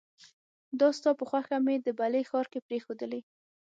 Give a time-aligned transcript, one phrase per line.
[0.79, 3.21] دا ستا په خوښه مې د بلې ښار کې پريښودلې